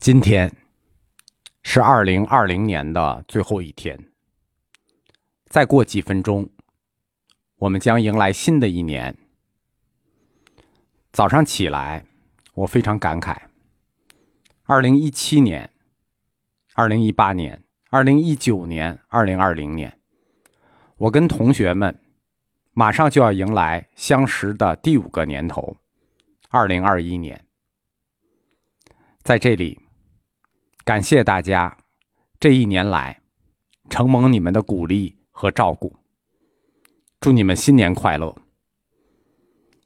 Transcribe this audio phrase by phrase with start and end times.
[0.00, 0.50] 今天
[1.62, 4.10] 是二零二零年的最后一天，
[5.50, 6.48] 再过几分钟，
[7.56, 9.14] 我们将迎来新的一年。
[11.12, 12.06] 早上起来，
[12.54, 13.36] 我非常感慨：
[14.64, 15.70] 二零一七年、
[16.72, 20.00] 二零一八年、二零一九年、二零二零年，
[20.96, 22.00] 我跟同学们
[22.72, 25.76] 马上就要迎来相识的第五个年头——
[26.48, 27.44] 二零二一年。
[29.22, 29.78] 在这里。
[30.90, 31.78] 感谢大家
[32.40, 33.22] 这一年来
[33.88, 35.96] 承蒙你们的鼓励和照顾，
[37.20, 38.36] 祝你们新年快乐！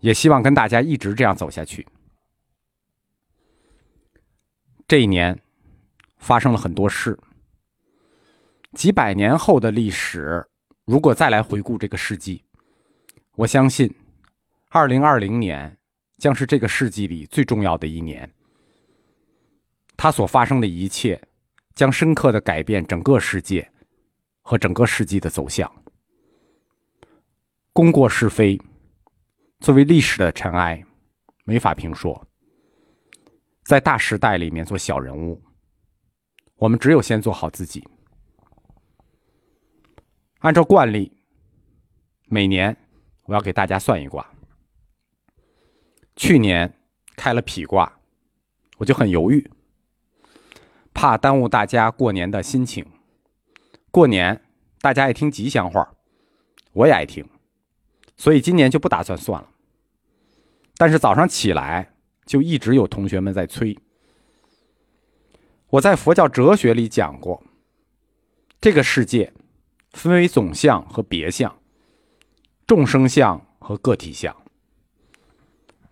[0.00, 1.86] 也希望跟大家一直这样走下去。
[4.88, 5.38] 这一年
[6.16, 7.18] 发生了很多事，
[8.72, 10.48] 几百年后的历史，
[10.86, 12.42] 如果再来回顾这个世纪，
[13.36, 13.94] 我相信，
[14.70, 15.76] 二零二零年
[16.16, 18.32] 将是这个世纪里最重要的一年。
[19.96, 21.20] 它所发生的一切，
[21.74, 23.70] 将深刻的改变整个世界
[24.42, 25.70] 和整个世纪的走向。
[27.72, 28.60] 功过是非，
[29.60, 30.84] 作为历史的尘埃，
[31.44, 32.26] 没法评说。
[33.64, 35.42] 在大时代里面做小人物，
[36.56, 37.82] 我们只有先做好自己。
[40.40, 41.10] 按照惯例，
[42.26, 42.76] 每年
[43.22, 44.30] 我要给大家算一卦。
[46.14, 46.72] 去年
[47.16, 48.00] 开了否卦，
[48.76, 49.50] 我就很犹豫。
[50.94, 52.86] 怕耽误大家过年的心情。
[53.90, 54.40] 过年
[54.80, 55.92] 大家爱听吉祥话，
[56.72, 57.28] 我也爱听，
[58.16, 59.50] 所以今年就不打算算了。
[60.76, 61.92] 但是早上起来
[62.24, 63.76] 就一直有同学们在催。
[65.68, 67.42] 我在佛教哲学里讲过，
[68.60, 69.32] 这个世界
[69.92, 71.56] 分为总相和别相，
[72.66, 74.34] 众生相和个体相，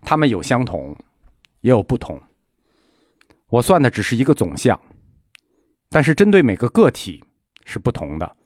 [0.01, 0.97] 它们有相同，
[1.61, 2.21] 也有不同。
[3.49, 4.81] 我算的只是一个总相。
[5.93, 7.23] 但是针对每个个体
[7.67, 8.37] 是不同的，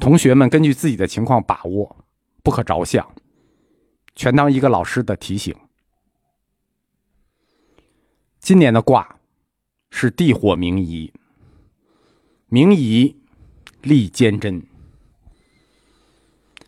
[0.00, 2.04] 同学们根据自己的情况把握，
[2.42, 3.14] 不可着相，
[4.16, 5.54] 全当一个老师的提醒。
[8.40, 9.20] 今年的卦
[9.90, 11.12] 是地火明夷，
[12.48, 13.16] 明夷
[13.82, 14.60] 利坚贞，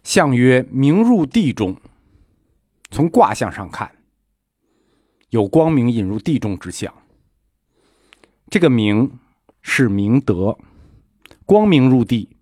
[0.04, 1.76] 象曰明入地中。
[2.92, 3.90] 从卦象上看，
[5.30, 6.94] 有光明引入地中之象。
[8.48, 9.18] 这个明。
[9.62, 10.59] 是明德，
[11.44, 12.37] 光明入地，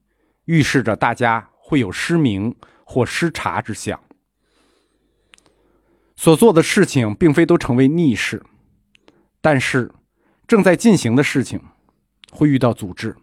[0.44, 4.00] 预示着大家会有失明或失察之象。
[6.16, 8.44] 所做的事情并非都成为逆事，
[9.40, 9.92] 但是
[10.46, 11.60] 正在进行的事情
[12.32, 13.16] 会遇到阻滞，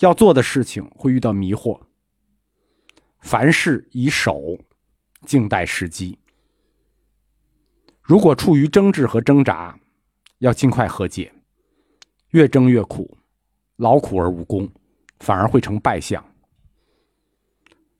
[0.00, 1.80] 要做的事情会遇到迷惑。
[3.20, 4.58] 凡事以守，
[5.24, 6.18] 静待时机。
[8.02, 9.78] 如果处于争执和挣扎，
[10.38, 11.32] 要尽快和解。
[12.36, 13.16] 越争越苦，
[13.76, 14.70] 劳苦而无功，
[15.20, 16.22] 反而会成败相。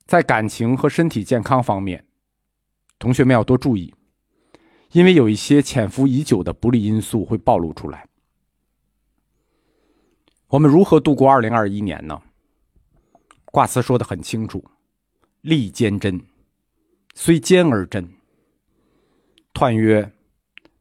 [0.04, 2.04] 在感情和身体健康方面，
[2.98, 3.94] 同学们要多注意，
[4.92, 8.06] 因为有一些潜伏已久的不利因素会暴露出来。
[10.48, 12.20] 我们如何度过二零二一年呢？
[13.46, 14.62] 卦辞说的很清楚
[15.40, 16.20] ：“利坚贞，
[17.14, 18.06] 虽坚而贞。”
[19.54, 20.12] 彖曰：“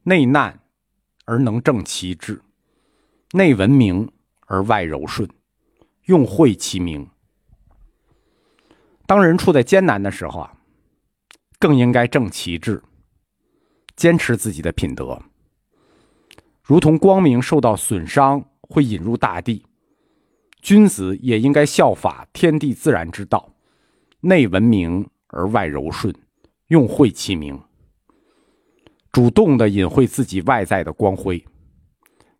[0.04, 0.60] 内难
[1.24, 2.38] 而能正其志。”
[3.32, 4.10] 内文明
[4.46, 5.28] 而外柔顺，
[6.04, 7.08] 用晦其名。
[9.04, 10.52] 当人处在艰难的时候啊，
[11.58, 12.82] 更应该正其志，
[13.96, 15.20] 坚持自己的品德。
[16.62, 19.64] 如同光明受到损伤会引入大地，
[20.60, 23.54] 君子也应该效法天地自然之道，
[24.20, 26.14] 内文明而外柔顺，
[26.68, 27.60] 用晦其名，
[29.12, 31.44] 主动的隐晦自己外在的光辉。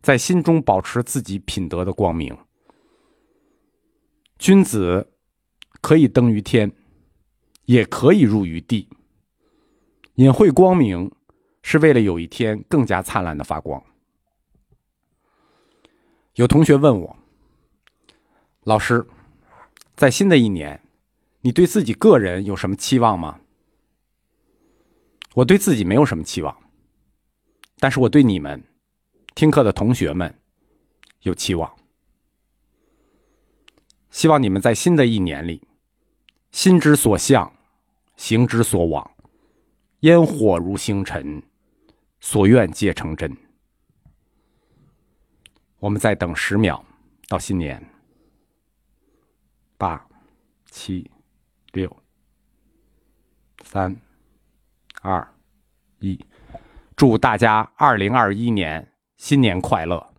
[0.01, 2.37] 在心中保持自己品德的光明。
[4.37, 5.13] 君子
[5.81, 6.71] 可以登于天，
[7.65, 8.87] 也可以入于地。
[10.15, 11.11] 隐晦光明，
[11.61, 13.83] 是为了有一天更加灿烂的发光。
[16.35, 17.17] 有同学问我，
[18.63, 19.05] 老师，
[19.95, 20.81] 在新的一年，
[21.41, 23.39] 你对自己个人有什么期望吗？
[25.33, 26.55] 我对自己没有什么期望，
[27.79, 28.63] 但是我对你们。
[29.37, 30.33] 听课的同学们
[31.19, 31.71] 有期望，
[34.09, 35.61] 希望你们在新的一年里，
[36.49, 37.53] 心之所向，
[38.15, 39.11] 行之所往，
[39.99, 41.43] 烟火如星辰，
[42.19, 43.37] 所愿皆成真。
[45.77, 46.83] 我们再等十秒，
[47.27, 47.87] 到新年。
[49.77, 50.03] 八、
[50.71, 51.11] 七、
[51.73, 51.95] 六、
[53.63, 53.95] 三、
[55.03, 55.31] 二、
[55.99, 56.19] 一，
[56.95, 58.91] 祝大家二零二一年！
[59.17, 60.11] 新年快乐！